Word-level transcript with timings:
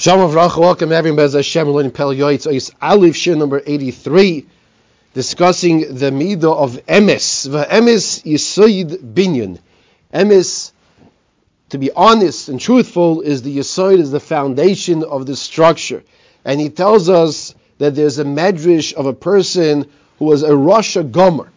Shalom 0.00 0.30
Avracha, 0.30 0.58
welcome 0.58 0.92
everyone. 0.92 1.16
Bez 1.16 1.34
Hashem, 1.34 1.66
we're 1.66 1.74
learning 1.74 1.90
Pele 1.90 2.16
Yoetz, 2.16 2.74
Aleph 2.80 3.14
Shir 3.14 3.34
number 3.34 3.60
83, 3.66 4.46
discussing 5.12 5.80
the 5.80 6.10
Midah 6.10 6.56
of 6.56 6.86
Emes. 6.86 7.50
The 7.50 7.64
Emes 7.64 8.24
Yisoid 8.24 9.12
Binyan. 9.12 9.58
Emes, 10.14 10.72
to 11.68 11.76
be 11.76 11.90
honest 11.90 12.48
and 12.48 12.58
truthful, 12.58 13.20
is 13.20 13.42
the 13.42 13.58
Yisoid, 13.58 13.98
is 13.98 14.10
the 14.10 14.20
foundation 14.20 15.04
of 15.04 15.26
the 15.26 15.36
structure. 15.36 16.02
And 16.46 16.58
he 16.58 16.70
tells 16.70 17.10
us 17.10 17.54
that 17.76 17.94
there's 17.94 18.18
a 18.18 18.24
medrash 18.24 18.94
of 18.94 19.04
a 19.04 19.12
person 19.12 19.86
who 20.18 20.24
was 20.24 20.42
a 20.42 20.52
Rasha 20.52 21.12
Gomer. 21.12 21.52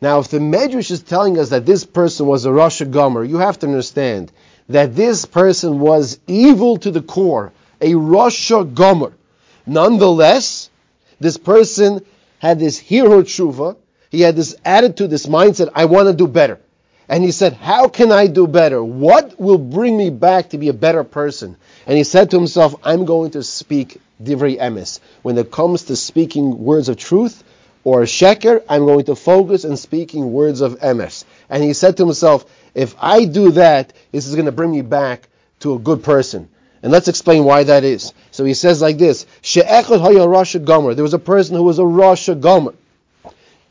Now, 0.00 0.20
if 0.20 0.28
the 0.28 0.38
medrash 0.38 0.92
is 0.92 1.02
telling 1.02 1.36
us 1.36 1.48
that 1.48 1.66
this 1.66 1.84
person 1.84 2.26
was 2.26 2.46
a 2.46 2.50
Rasha 2.50 2.88
Gomer, 2.88 3.24
you 3.24 3.38
have 3.38 3.58
to 3.58 3.66
understand 3.66 4.30
that 4.68 4.94
this 4.94 5.24
person 5.24 5.80
was 5.80 6.20
evil 6.28 6.76
to 6.76 6.92
the 6.92 7.02
core 7.02 7.52
a 7.82 7.92
Rasha 7.92 8.72
Gomer. 8.72 9.12
Nonetheless, 9.66 10.70
this 11.20 11.36
person 11.36 12.04
had 12.38 12.58
this 12.58 12.78
hero 12.78 13.22
tshuva. 13.22 13.76
He 14.10 14.20
had 14.20 14.36
this 14.36 14.54
attitude, 14.64 15.10
this 15.10 15.26
mindset, 15.26 15.70
I 15.74 15.84
want 15.86 16.08
to 16.08 16.14
do 16.14 16.26
better. 16.26 16.60
And 17.08 17.22
he 17.22 17.32
said, 17.32 17.52
How 17.52 17.88
can 17.88 18.12
I 18.12 18.26
do 18.26 18.46
better? 18.46 18.82
What 18.82 19.38
will 19.38 19.58
bring 19.58 19.96
me 19.96 20.10
back 20.10 20.50
to 20.50 20.58
be 20.58 20.68
a 20.68 20.72
better 20.72 21.04
person? 21.04 21.56
And 21.86 21.96
he 21.96 22.04
said 22.04 22.30
to 22.30 22.38
himself, 22.38 22.74
I'm 22.84 23.04
going 23.04 23.32
to 23.32 23.42
speak 23.42 24.00
divrei 24.22 24.58
emes. 24.58 25.00
When 25.22 25.36
it 25.36 25.50
comes 25.50 25.84
to 25.84 25.96
speaking 25.96 26.64
words 26.64 26.88
of 26.88 26.96
truth 26.96 27.42
or 27.84 28.02
sheker, 28.02 28.62
I'm 28.68 28.86
going 28.86 29.06
to 29.06 29.16
focus 29.16 29.64
on 29.64 29.76
speaking 29.76 30.32
words 30.32 30.60
of 30.60 30.78
emes. 30.78 31.24
And 31.50 31.62
he 31.62 31.72
said 31.72 31.96
to 31.96 32.04
himself, 32.04 32.44
if 32.74 32.94
I 33.00 33.24
do 33.24 33.52
that, 33.52 33.92
this 34.12 34.26
is 34.26 34.34
going 34.34 34.46
to 34.46 34.52
bring 34.52 34.70
me 34.70 34.82
back 34.82 35.28
to 35.60 35.74
a 35.74 35.78
good 35.78 36.02
person. 36.04 36.48
And 36.82 36.90
let's 36.90 37.08
explain 37.08 37.44
why 37.44 37.62
that 37.64 37.84
is. 37.84 38.12
So 38.32 38.44
he 38.44 38.54
says 38.54 38.82
like 38.82 38.98
this: 38.98 39.24
She'echad 39.40 40.00
haya 40.00 40.26
rasha 40.26 40.64
gomer. 40.64 40.94
There 40.94 41.04
was 41.04 41.14
a 41.14 41.18
person 41.18 41.56
who 41.56 41.62
was 41.62 41.78
a 41.78 41.82
rasha 41.82 42.38
gomer, 42.40 42.74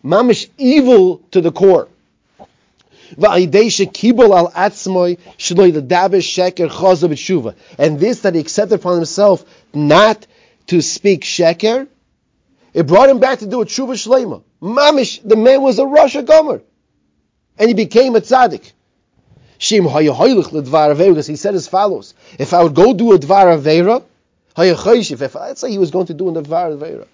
mamish 0.03 0.47
evil 0.57 1.21
to 1.31 1.41
the 1.41 1.51
core. 1.51 1.89
And 3.17 3.51
this 7.99 8.21
that 8.21 8.33
he 8.33 8.39
accepted 8.39 8.75
upon 8.75 8.95
himself 8.95 9.45
not 9.73 10.27
to 10.67 10.81
speak 10.81 11.23
sheker, 11.23 11.87
it 12.73 12.87
brought 12.87 13.09
him 13.09 13.19
back 13.19 13.39
to 13.39 13.45
do 13.45 13.61
a 13.61 13.65
tshuva 13.65 13.95
shlema. 13.95 14.43
Mamish, 14.61 15.19
the 15.27 15.35
man 15.35 15.61
was 15.61 15.77
a 15.79 15.83
rasha 15.83 16.25
gomer, 16.25 16.61
and 17.59 17.67
he 17.67 17.73
became 17.73 18.15
a 18.15 18.21
tzaddik. 18.21 18.71
Shim 19.61 21.27
he 21.27 21.35
said 21.35 21.53
as 21.53 21.67
follows: 21.67 22.15
If 22.39 22.51
I 22.51 22.63
would 22.63 22.73
go 22.73 22.93
do 22.93 23.13
a 23.13 23.19
dvar 23.19 23.55
avera, 23.55 24.03
if 24.57 25.35
I'd 25.35 25.57
say 25.59 25.69
he 25.69 25.77
was 25.77 25.91
going 25.91 26.07
to 26.07 26.15
do 26.15 26.29
a 26.29 26.33
dvar 26.41 26.75
avera, 26.75 27.05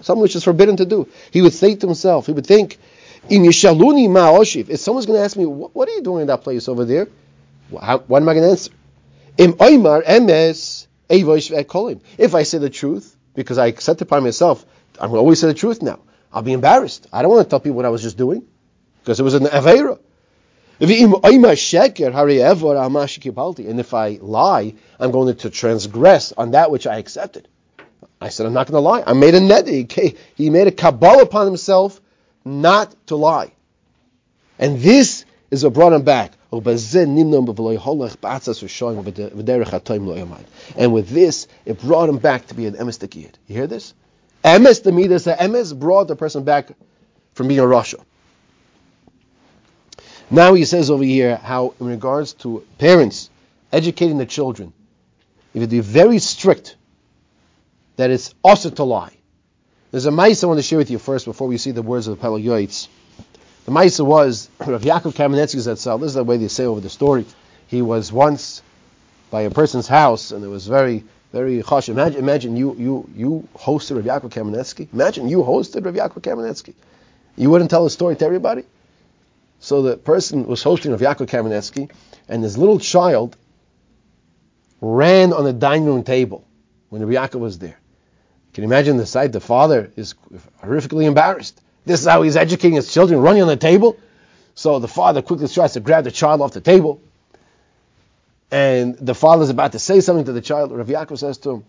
something 0.00 0.20
which 0.20 0.34
is 0.34 0.42
forbidden 0.42 0.76
to 0.78 0.84
do, 0.84 1.06
he 1.30 1.42
would 1.42 1.52
say 1.52 1.76
to 1.76 1.86
himself, 1.86 2.26
he 2.26 2.32
would 2.32 2.46
think, 2.46 2.78
in 3.28 3.42
Yishaluni 3.44 4.68
if 4.68 4.80
someone's 4.80 5.06
going 5.06 5.18
to 5.20 5.24
ask 5.24 5.36
me, 5.36 5.46
what, 5.46 5.88
are 5.88 5.92
you 5.92 6.02
doing 6.02 6.22
in 6.22 6.26
that 6.26 6.42
place 6.42 6.68
over 6.68 6.84
there? 6.84 7.06
How, 7.80 7.98
what 7.98 8.20
am 8.20 8.28
I 8.28 8.34
going 8.34 8.44
to 8.46 8.50
answer? 8.50 8.72
Im 9.38 9.52
oimar 9.54 10.04
emes 10.04 10.88
If 12.18 12.34
I 12.34 12.42
say 12.42 12.58
the 12.58 12.70
truth, 12.70 13.16
because 13.34 13.58
I 13.58 13.66
accept 13.66 14.02
it 14.02 14.08
by 14.08 14.18
myself, 14.18 14.66
I'm 15.00 15.10
going 15.10 15.18
to 15.18 15.20
always 15.20 15.40
say 15.40 15.46
the 15.46 15.54
truth 15.54 15.82
now. 15.82 16.00
I'll 16.32 16.42
be 16.42 16.52
embarrassed. 16.52 17.06
I 17.12 17.22
don't 17.22 17.30
want 17.30 17.46
to 17.46 17.48
tell 17.48 17.60
people 17.60 17.76
what 17.76 17.84
I 17.84 17.90
was 17.90 18.02
just 18.02 18.18
doing, 18.18 18.42
because 19.00 19.20
it 19.20 19.22
was 19.22 19.34
an 19.34 19.44
avera. 19.44 20.00
And 20.82 20.90
if 23.80 23.94
I 23.94 24.18
lie, 24.20 24.74
I'm 24.98 25.10
going 25.12 25.36
to 25.36 25.50
transgress 25.50 26.32
on 26.32 26.50
that 26.50 26.72
which 26.72 26.88
I 26.88 26.98
accepted. 26.98 27.46
I 28.20 28.30
said, 28.30 28.46
I'm 28.46 28.52
not 28.52 28.66
going 28.66 28.82
to 28.82 28.88
lie. 28.88 29.04
I 29.06 29.12
made 29.12 29.36
a 29.36 29.40
net. 29.40 29.68
He 29.68 30.50
made 30.50 30.66
a 30.66 30.72
kabbalah 30.72 31.22
upon 31.22 31.46
himself 31.46 32.00
not 32.44 32.96
to 33.06 33.14
lie. 33.14 33.52
And 34.58 34.80
this 34.80 35.24
is 35.52 35.62
what 35.62 35.74
brought 35.74 35.92
him 35.92 36.02
back. 36.02 36.32
And 36.50 36.64
with 40.92 41.08
this, 41.10 41.46
it 41.64 41.80
brought 41.80 42.08
him 42.08 42.18
back 42.18 42.46
to 42.48 42.54
be 42.54 42.66
an 42.66 42.74
emes 42.74 42.98
You 43.46 43.54
hear 43.54 43.68
this? 43.68 43.94
Emes, 44.44 44.82
the 44.82 44.90
midas, 44.90 45.26
emes 45.26 45.78
brought 45.78 46.08
the 46.08 46.16
person 46.16 46.42
back 46.42 46.72
from 47.34 47.46
being 47.46 47.60
a 47.60 47.62
Rasha. 47.62 48.02
Now 50.32 50.54
he 50.54 50.64
says 50.64 50.90
over 50.90 51.04
here 51.04 51.36
how, 51.36 51.74
in 51.78 51.88
regards 51.88 52.32
to 52.44 52.64
parents 52.78 53.28
educating 53.70 54.16
the 54.16 54.24
children, 54.24 54.72
if 55.50 55.56
you 55.56 55.60
have 55.60 55.70
be 55.70 55.80
very 55.80 56.18
strict 56.20 56.76
that 57.96 58.08
it's 58.08 58.34
also 58.42 58.70
to 58.70 58.84
lie. 58.84 59.12
There's 59.90 60.06
a 60.06 60.10
mice 60.10 60.42
I 60.42 60.46
want 60.46 60.58
to 60.58 60.62
share 60.62 60.78
with 60.78 60.90
you 60.90 60.98
first 60.98 61.26
before 61.26 61.48
we 61.48 61.58
see 61.58 61.72
the 61.72 61.82
words 61.82 62.08
of 62.08 62.18
the 62.18 62.26
Yoetz. 62.26 62.88
The 63.66 63.72
mice 63.72 64.00
was 64.00 64.48
Rav 64.58 64.80
Yaakov 64.80 65.12
Kamenetsky 65.12 65.56
Zatzal. 65.56 66.00
This 66.00 66.08
is 66.08 66.14
the 66.14 66.24
way 66.24 66.38
they 66.38 66.48
say 66.48 66.64
over 66.64 66.80
the 66.80 66.88
story. 66.88 67.26
He 67.66 67.82
was 67.82 68.10
once 68.10 68.62
by 69.30 69.42
a 69.42 69.50
person's 69.50 69.86
house, 69.86 70.30
and 70.30 70.42
it 70.42 70.48
was 70.48 70.66
very, 70.66 71.04
very 71.34 71.60
harsh. 71.60 71.90
Imagine, 71.90 72.18
imagine 72.18 72.56
you, 72.56 72.74
you, 72.78 73.10
you 73.14 73.48
hosted 73.54 73.96
Rav 73.96 74.22
Yaakov 74.22 74.30
Kamenetsky. 74.30 74.88
Imagine 74.94 75.28
you 75.28 75.42
hosted 75.42 75.84
Rav 75.84 75.94
Yaakov 75.94 76.22
Kamenetsky. 76.22 76.72
You 77.36 77.50
wouldn't 77.50 77.68
tell 77.68 77.84
the 77.84 77.90
story 77.90 78.16
to 78.16 78.24
everybody. 78.24 78.64
So 79.62 79.80
the 79.82 79.96
person 79.96 80.48
was 80.48 80.60
hosting 80.60 80.92
of 80.92 81.00
Yaakov 81.00 81.28
Kamenetsky, 81.28 81.88
and 82.28 82.42
his 82.42 82.58
little 82.58 82.80
child 82.80 83.36
ran 84.80 85.32
on 85.32 85.44
the 85.44 85.52
dining 85.52 85.84
room 85.84 86.02
table 86.02 86.44
when 86.88 87.00
Rabbi 87.00 87.14
Yaakov 87.14 87.38
was 87.38 87.60
there. 87.60 87.78
Can 88.54 88.64
you 88.64 88.68
imagine 88.68 88.96
the 88.96 89.06
sight? 89.06 89.30
The 89.30 89.38
father 89.40 89.92
is 89.94 90.16
horrifically 90.64 91.04
embarrassed. 91.04 91.60
This 91.84 92.00
is 92.00 92.08
how 92.08 92.22
he's 92.22 92.36
educating 92.36 92.74
his 92.74 92.92
children, 92.92 93.20
running 93.20 93.40
on 93.42 93.46
the 93.46 93.56
table. 93.56 93.96
So 94.56 94.80
the 94.80 94.88
father 94.88 95.22
quickly 95.22 95.46
tries 95.46 95.74
to 95.74 95.80
grab 95.80 96.02
the 96.02 96.10
child 96.10 96.40
off 96.40 96.52
the 96.52 96.60
table. 96.60 97.00
And 98.50 98.98
the 98.98 99.14
father 99.14 99.44
is 99.44 99.50
about 99.50 99.72
to 99.72 99.78
say 99.78 100.00
something 100.00 100.24
to 100.24 100.32
the 100.32 100.40
child. 100.40 100.72
Rav 100.72 100.88
Yaakov 100.88 101.18
says 101.18 101.38
to 101.38 101.50
him, 101.50 101.64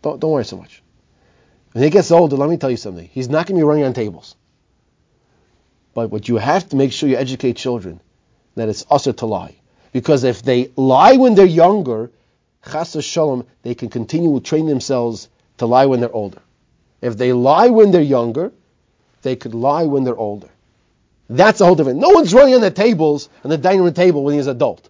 don't, 0.00 0.18
don't 0.18 0.30
worry 0.30 0.46
so 0.46 0.56
much. 0.56 0.82
When 1.72 1.84
he 1.84 1.90
gets 1.90 2.10
older, 2.10 2.36
let 2.36 2.48
me 2.48 2.56
tell 2.56 2.70
you 2.70 2.78
something. 2.78 3.06
He's 3.12 3.28
not 3.28 3.46
going 3.46 3.58
to 3.58 3.60
be 3.60 3.68
running 3.68 3.84
on 3.84 3.92
tables. 3.92 4.34
But 5.94 6.10
what 6.10 6.28
you 6.28 6.36
have 6.36 6.68
to 6.70 6.76
make 6.76 6.92
sure 6.92 7.08
you 7.08 7.16
educate 7.16 7.56
children 7.56 8.00
that 8.54 8.68
it's 8.68 8.84
usher 8.90 9.12
to 9.14 9.26
lie. 9.26 9.56
Because 9.92 10.24
if 10.24 10.42
they 10.42 10.70
lie 10.76 11.16
when 11.16 11.34
they're 11.34 11.44
younger, 11.44 12.10
chas 12.70 12.96
shalom, 13.04 13.46
they 13.62 13.74
can 13.74 13.88
continue 13.88 14.38
to 14.38 14.44
train 14.44 14.66
themselves 14.66 15.28
to 15.58 15.66
lie 15.66 15.86
when 15.86 16.00
they're 16.00 16.12
older. 16.12 16.40
If 17.00 17.18
they 17.18 17.32
lie 17.32 17.68
when 17.68 17.90
they're 17.90 18.00
younger, 18.00 18.52
they 19.22 19.36
could 19.36 19.54
lie 19.54 19.84
when 19.84 20.04
they're 20.04 20.16
older. 20.16 20.48
That's 21.28 21.60
a 21.60 21.66
whole 21.66 21.74
different. 21.74 21.98
No 21.98 22.10
one's 22.10 22.34
running 22.34 22.54
on 22.54 22.60
the 22.60 22.70
tables 22.70 23.28
on 23.44 23.50
the 23.50 23.58
dining 23.58 23.82
room 23.82 23.94
table 23.94 24.24
when 24.24 24.34
he's 24.34 24.46
an 24.46 24.56
adult. 24.56 24.88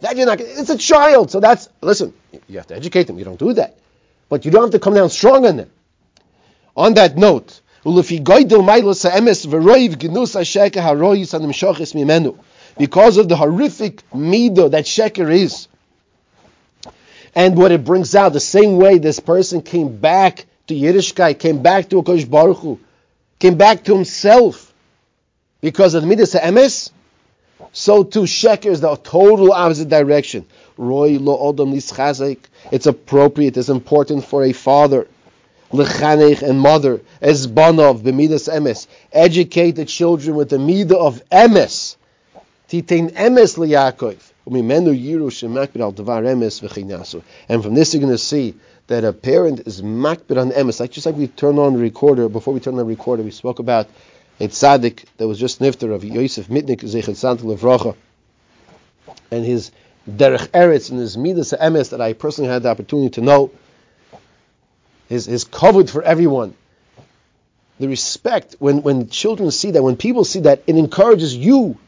That 0.00 0.16
you're 0.16 0.26
not. 0.26 0.40
It's 0.40 0.70
a 0.70 0.78
child, 0.78 1.30
so 1.30 1.40
that's 1.40 1.68
listen. 1.80 2.12
You 2.48 2.58
have 2.58 2.66
to 2.68 2.76
educate 2.76 3.04
them. 3.04 3.18
You 3.18 3.24
don't 3.24 3.38
do 3.38 3.52
that, 3.54 3.78
but 4.28 4.44
you 4.44 4.50
don't 4.50 4.62
have 4.62 4.72
to 4.72 4.78
come 4.78 4.94
down 4.94 5.10
strong 5.10 5.46
on 5.46 5.56
them. 5.56 5.70
On 6.76 6.94
that 6.94 7.16
note, 7.16 7.60
because 12.78 13.16
of 13.16 13.28
the 13.28 13.36
horrific 13.36 14.08
midah 14.10 14.70
that 14.70 14.84
sheker 14.84 15.32
is, 15.32 15.66
and 17.34 17.56
what 17.56 17.72
it 17.72 17.84
brings 17.84 18.14
out, 18.14 18.32
the 18.32 18.40
same 18.40 18.76
way 18.76 18.98
this 18.98 19.18
person 19.18 19.62
came 19.62 19.96
back 19.96 20.46
to 20.68 20.74
Yiddishkeit, 20.74 21.40
came 21.40 21.62
back 21.62 21.88
to 21.88 22.00
Akash 22.02 22.30
Baruch 22.30 22.58
Hu, 22.58 22.78
came 23.40 23.56
back 23.56 23.82
to 23.84 23.94
himself 23.94 24.72
because 25.60 25.94
of 25.94 26.02
the 26.02 26.08
midas 26.08 26.34
emes, 26.34 26.90
so 27.72 28.04
too 28.04 28.22
sheker 28.22 28.66
is 28.66 28.80
the 28.80 28.94
total 28.96 29.52
opposite 29.52 29.88
direction. 29.88 30.46
Roy 30.76 31.18
lo 31.18 31.52
odom 31.52 32.38
It's 32.70 32.86
appropriate, 32.86 33.56
it's 33.56 33.68
important 33.68 34.24
for 34.24 34.44
a 34.44 34.52
father 34.52 35.08
lechanech 35.72 36.42
and 36.42 36.60
mother 36.60 37.00
as 37.20 37.46
banov 37.46 38.02
b'midas 38.02 38.52
emes. 38.52 38.86
Educate 39.12 39.72
the 39.72 39.84
children 39.84 40.36
with 40.36 40.50
the 40.50 40.58
midah 40.58 40.92
of 40.92 41.22
emes. 41.30 41.96
Titain 42.68 43.10
emes 43.12 43.56
liyakov. 43.56 44.32
And 44.44 44.54
from 47.62 47.74
this 47.74 47.94
you're 47.94 48.00
going 48.00 48.12
to 48.12 48.18
see 48.18 48.54
that 48.88 49.04
a 49.04 49.12
parent 49.12 49.60
is 49.60 49.82
makbid 49.82 50.40
on 50.40 50.50
emes. 50.50 50.80
Like 50.80 50.90
just 50.90 51.06
like 51.06 51.14
we 51.14 51.28
turn 51.28 51.58
on 51.58 51.74
the 51.74 51.78
recorder, 51.78 52.28
before 52.28 52.52
we 52.52 52.58
turn 52.58 52.74
on 52.74 52.78
the 52.78 52.84
recorder, 52.84 53.22
we 53.22 53.30
spoke 53.30 53.60
about 53.60 53.86
a 54.40 54.48
tzaddik 54.48 55.04
that 55.18 55.28
was 55.28 55.38
just 55.38 55.60
nifter 55.60 55.94
of 55.94 56.04
Yosef 56.04 56.48
Mitnik, 56.48 56.80
Zechet 56.80 57.14
Santa 57.14 57.44
Levracha, 57.44 57.94
and 59.30 59.44
his 59.44 59.70
derech 60.10 60.48
eretz 60.48 60.90
and 60.90 60.98
his 60.98 61.16
midas 61.16 61.52
emes 61.52 61.90
that 61.90 62.00
I 62.00 62.12
personally 62.12 62.50
had 62.50 62.64
the 62.64 62.70
opportunity 62.70 63.10
to 63.10 63.20
know 63.20 63.52
is, 65.12 65.28
is 65.28 65.44
covered 65.44 65.90
for 65.90 66.02
everyone. 66.02 66.54
The 67.78 67.86
respect, 67.86 68.56
when, 68.58 68.82
when 68.82 69.10
children 69.10 69.50
see 69.50 69.72
that, 69.72 69.82
when 69.82 69.96
people 69.96 70.24
see 70.24 70.40
that, 70.40 70.62
it 70.66 70.76
encourages 70.76 71.36
you 71.36 71.78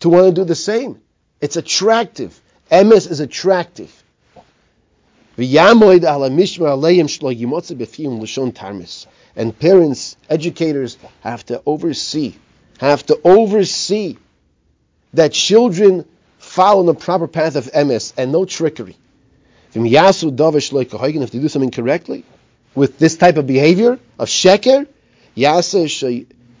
to 0.00 0.08
want 0.08 0.28
to 0.28 0.32
do 0.40 0.44
the 0.44 0.54
same. 0.54 1.00
It's 1.40 1.56
attractive. 1.56 2.40
Emes 2.70 3.10
is 3.10 3.18
attractive. 3.18 3.90
And 9.34 9.58
parents, 9.58 10.16
educators 10.28 10.98
have 11.22 11.46
to 11.46 11.62
oversee, 11.66 12.34
have 12.78 13.06
to 13.06 13.20
oversee 13.24 14.18
that 15.14 15.32
children 15.32 16.04
follow 16.38 16.84
the 16.84 16.94
proper 16.94 17.26
path 17.26 17.56
of 17.56 17.64
emes 17.72 18.12
and 18.16 18.30
no 18.30 18.44
trickery. 18.44 18.96
If 19.74 19.82
they 21.32 21.38
do 21.38 21.48
something 21.48 21.70
correctly 21.70 22.24
with 22.74 22.98
this 22.98 23.16
type 23.16 23.36
of 23.36 23.46
behavior 23.46 23.98
of 24.18 24.28
sheker, 24.28 24.86
yasa 25.36 25.84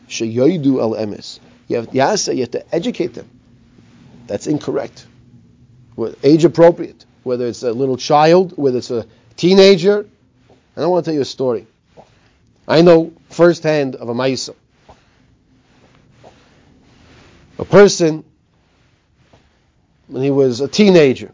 sheyoidu 0.08 0.80
al 0.80 0.92
emes. 0.92 1.40
You 1.68 1.76
have 1.76 1.88
yasa, 1.90 2.34
you 2.34 2.42
have 2.42 2.50
to 2.52 2.74
educate 2.74 3.14
them. 3.14 3.28
That's 4.26 4.46
incorrect. 4.46 5.06
Age 6.22 6.44
appropriate, 6.44 7.04
whether 7.22 7.46
it's 7.46 7.62
a 7.62 7.72
little 7.72 7.96
child, 7.96 8.52
whether 8.56 8.78
it's 8.78 8.90
a 8.90 9.06
teenager. 9.36 10.00
And 10.74 10.84
I 10.84 10.86
want 10.86 11.04
to 11.04 11.10
tell 11.10 11.14
you 11.14 11.20
a 11.20 11.26
story. 11.26 11.66
I 12.66 12.82
know 12.82 13.12
firsthand 13.30 13.96
of 13.96 14.08
a 14.08 14.14
Maisa. 14.14 14.54
A 17.58 17.64
person, 17.64 18.24
when 20.06 20.22
he 20.22 20.30
was 20.30 20.60
a 20.60 20.68
teenager, 20.68 21.32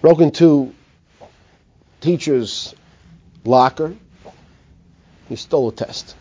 broke 0.00 0.20
into 0.20 0.74
teacher's 2.00 2.74
locker. 3.44 3.94
He 5.28 5.36
stole 5.36 5.68
a 5.68 5.72
test. 5.72 6.16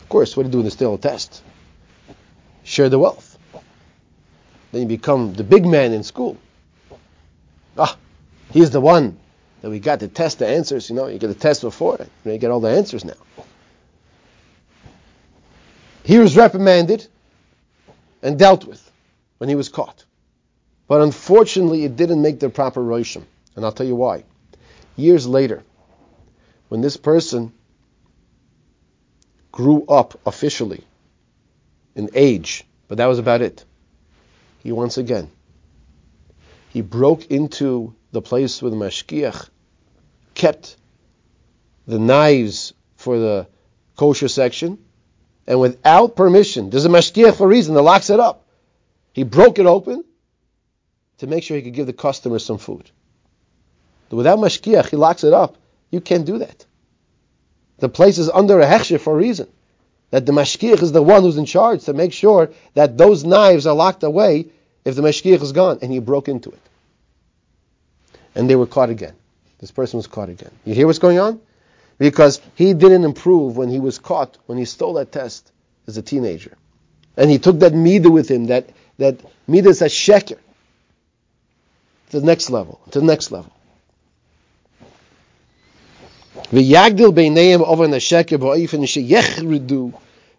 Of 0.00 0.08
course, 0.08 0.36
what 0.36 0.42
do 0.44 0.48
you 0.48 0.52
do 0.52 0.58
when 0.58 0.66
you 0.66 0.70
steal 0.70 0.94
a 0.94 0.98
test? 0.98 1.42
Share 2.64 2.88
the 2.88 2.98
wealth. 2.98 3.38
Then 4.72 4.82
you 4.82 4.88
become 4.88 5.32
the 5.34 5.44
big 5.44 5.66
man 5.66 5.92
in 5.92 6.02
school. 6.02 6.36
Ah, 7.76 7.96
he's 8.50 8.70
the 8.70 8.80
one 8.80 9.18
that 9.62 9.70
we 9.70 9.78
got 9.80 10.00
to 10.00 10.08
test 10.08 10.38
the 10.38 10.46
answers. 10.46 10.90
You 10.90 10.96
know, 10.96 11.06
you 11.06 11.18
get 11.18 11.30
a 11.30 11.34
test 11.34 11.62
before 11.62 11.94
it. 11.96 12.00
You, 12.00 12.08
know, 12.24 12.32
you 12.32 12.38
get 12.38 12.50
all 12.50 12.60
the 12.60 12.70
answers 12.70 13.04
now. 13.04 13.14
He 16.04 16.18
was 16.18 16.36
reprimanded 16.36 17.06
and 18.22 18.38
dealt 18.38 18.64
with 18.64 18.90
when 19.38 19.48
he 19.48 19.54
was 19.54 19.68
caught. 19.68 20.04
But 20.86 21.02
unfortunately, 21.02 21.84
it 21.84 21.96
didn't 21.96 22.22
make 22.22 22.40
the 22.40 22.48
proper 22.48 22.80
roshim. 22.80 23.24
And 23.56 23.64
I'll 23.64 23.72
tell 23.72 23.86
you 23.86 23.96
why. 23.96 24.24
Years 24.98 25.28
later, 25.28 25.62
when 26.70 26.80
this 26.80 26.96
person 26.96 27.52
grew 29.52 29.86
up 29.86 30.18
officially 30.26 30.82
in 31.94 32.10
age, 32.14 32.64
but 32.88 32.98
that 32.98 33.06
was 33.06 33.20
about 33.20 33.40
it, 33.40 33.64
he 34.64 34.72
once 34.72 34.98
again, 34.98 35.30
he 36.70 36.80
broke 36.80 37.26
into 37.26 37.94
the 38.10 38.20
place 38.20 38.60
where 38.60 38.72
the 38.72 38.76
mashgiach 38.76 39.48
kept 40.34 40.76
the 41.86 42.00
knives 42.00 42.74
for 42.96 43.20
the 43.20 43.46
kosher 43.94 44.26
section, 44.26 44.78
and 45.46 45.60
without 45.60 46.16
permission, 46.16 46.70
there's 46.70 46.86
a 46.86 46.88
mashgiach 46.88 47.36
for 47.36 47.44
a 47.44 47.48
reason 47.48 47.76
that 47.76 47.82
locks 47.82 48.10
it 48.10 48.18
up. 48.18 48.48
He 49.12 49.22
broke 49.22 49.60
it 49.60 49.66
open 49.66 50.02
to 51.18 51.28
make 51.28 51.44
sure 51.44 51.56
he 51.56 51.62
could 51.62 51.74
give 51.74 51.86
the 51.86 51.92
customer 51.92 52.40
some 52.40 52.58
food. 52.58 52.90
Without 54.10 54.38
mashgiach, 54.38 54.90
he 54.90 54.96
locks 54.96 55.24
it 55.24 55.32
up. 55.32 55.56
You 55.90 56.00
can't 56.00 56.24
do 56.24 56.38
that. 56.38 56.64
The 57.78 57.88
place 57.88 58.18
is 58.18 58.28
under 58.28 58.60
a 58.60 58.66
hechsher 58.66 59.00
for 59.00 59.14
a 59.14 59.16
reason. 59.16 59.48
That 60.10 60.26
the 60.26 60.32
mashgiach 60.32 60.82
is 60.82 60.92
the 60.92 61.02
one 61.02 61.22
who's 61.22 61.36
in 61.36 61.44
charge 61.44 61.84
to 61.84 61.92
make 61.92 62.12
sure 62.12 62.50
that 62.74 62.96
those 62.96 63.24
knives 63.24 63.66
are 63.66 63.74
locked 63.74 64.02
away 64.02 64.46
if 64.84 64.96
the 64.96 65.02
mashgiach 65.02 65.42
is 65.42 65.52
gone, 65.52 65.78
and 65.82 65.92
he 65.92 65.98
broke 65.98 66.28
into 66.28 66.50
it 66.50 66.60
and 68.38 68.48
they 68.48 68.56
were 68.56 68.66
caught 68.66 68.88
again. 68.88 69.14
This 69.58 69.72
person 69.72 69.96
was 69.96 70.06
caught 70.06 70.28
again. 70.28 70.52
You 70.64 70.72
hear 70.72 70.86
what's 70.86 71.00
going 71.00 71.18
on? 71.18 71.40
Because 71.98 72.40
he 72.54 72.72
didn't 72.72 73.04
improve 73.04 73.56
when 73.56 73.68
he 73.68 73.80
was 73.80 73.98
caught, 73.98 74.38
when 74.46 74.56
he 74.56 74.64
stole 74.64 74.94
that 74.94 75.10
test 75.10 75.50
as 75.88 75.96
a 75.96 76.02
teenager. 76.02 76.56
And 77.16 77.28
he 77.28 77.38
took 77.38 77.58
that 77.58 77.72
midah 77.72 78.12
with 78.12 78.30
him, 78.30 78.46
that, 78.46 78.70
that 78.98 79.18
midah 79.48 79.66
is 79.66 79.82
a 79.82 79.86
sheker, 79.86 80.38
to 82.10 82.20
the 82.20 82.24
next 82.24 82.48
level, 82.48 82.80
to 82.92 83.00
the 83.00 83.06
next 83.06 83.32
level. 83.32 83.52
ויגדיל 86.52 87.10
ביניהם 87.10 87.60
אובר 87.60 87.86
נשקר 87.86 88.36
באופן 88.36 88.86
שיחרדו 88.86 89.90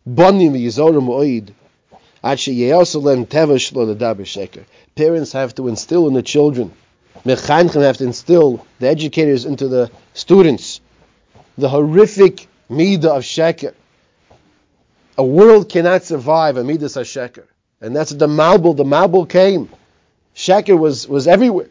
בונים 0.06 0.53
ויזורם 0.53 1.03
מועיד 1.03 1.51
עד 2.23 2.38
שיעשו 2.38 3.01
להם 3.09 3.23
טבע 3.23 3.59
שלו 3.59 3.85
לדבר 3.85 4.23
שקר. 4.23 4.61
Parents 5.00 5.31
have 5.31 5.56
to 5.56 5.67
instill 5.67 6.07
in 6.07 6.13
the 6.13 6.23
children, 6.23 6.71
Mechanchim 7.25 7.81
have 7.81 7.97
to 7.97 8.03
instill 8.03 8.65
the 8.79 8.88
educators 8.88 9.45
into 9.45 9.67
the 9.67 9.89
students 10.13 10.81
the 11.59 11.69
horrific 11.69 12.47
midah 12.69 13.17
of 13.17 13.23
sheker. 13.23 13.73
A 15.17 15.23
world 15.23 15.69
cannot 15.69 16.03
survive 16.03 16.57
a 16.57 16.63
midah 16.63 16.95
of 16.95 17.05
sheker. 17.05 17.45
And 17.81 17.95
that's 17.95 18.12
the 18.12 18.27
Mabul. 18.27 18.75
The 18.75 18.83
Mabul 18.83 19.29
came. 19.29 19.69
Sheker 20.35 20.77
was, 20.77 21.07
was 21.07 21.27
everywhere. 21.27 21.69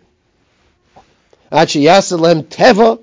Actually, 1.50 1.86
yasalem 1.86 2.44
teva 2.44 3.00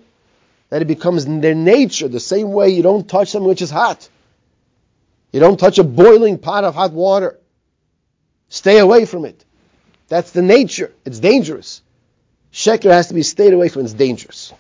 that 0.70 0.82
it 0.82 0.86
becomes 0.86 1.26
their 1.26 1.56
nature. 1.56 2.08
The 2.08 2.20
same 2.20 2.52
way 2.52 2.70
you 2.70 2.84
don't 2.84 3.08
touch 3.08 3.30
something 3.32 3.48
which 3.48 3.62
is 3.62 3.70
hot. 3.70 4.10
You 5.32 5.40
don't 5.40 5.60
touch 5.60 5.80
a 5.80 5.84
boiling 5.84 6.38
pot 6.38 6.64
of 6.64 6.76
hot 6.76 6.92
water. 6.94 7.40
Stay 8.50 8.80
away 8.80 9.06
from 9.06 9.26
it. 9.26 9.44
That's 10.08 10.32
the 10.32 10.42
nature. 10.42 10.94
It's 11.04 11.20
dangerous. 11.20 11.82
Sheker 12.54 12.92
has 12.92 13.08
to 13.08 13.14
be 13.14 13.24
stayed 13.24 13.54
away 13.54 13.70
from. 13.70 13.84
It's 13.84 13.94
dangerous. 13.94 14.54